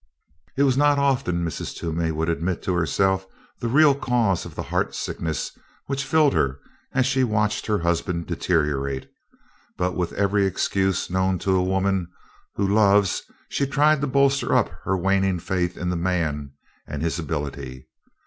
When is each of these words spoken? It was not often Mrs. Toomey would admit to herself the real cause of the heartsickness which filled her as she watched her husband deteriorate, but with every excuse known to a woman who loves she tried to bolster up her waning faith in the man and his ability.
It 0.57 0.63
was 0.63 0.77
not 0.77 0.97
often 0.97 1.45
Mrs. 1.45 1.75
Toomey 1.75 2.09
would 2.11 2.27
admit 2.27 2.63
to 2.63 2.73
herself 2.73 3.27
the 3.59 3.67
real 3.67 3.93
cause 3.93 4.47
of 4.47 4.55
the 4.55 4.63
heartsickness 4.63 5.51
which 5.85 6.05
filled 6.05 6.33
her 6.33 6.59
as 6.91 7.05
she 7.05 7.23
watched 7.23 7.67
her 7.67 7.77
husband 7.77 8.25
deteriorate, 8.25 9.11
but 9.77 9.95
with 9.95 10.13
every 10.13 10.47
excuse 10.47 11.11
known 11.11 11.37
to 11.37 11.55
a 11.55 11.61
woman 11.61 12.07
who 12.55 12.67
loves 12.67 13.21
she 13.47 13.67
tried 13.67 14.01
to 14.01 14.07
bolster 14.07 14.55
up 14.55 14.69
her 14.85 14.97
waning 14.97 15.37
faith 15.37 15.77
in 15.77 15.91
the 15.91 15.95
man 15.95 16.53
and 16.87 17.03
his 17.03 17.19
ability. 17.19 17.87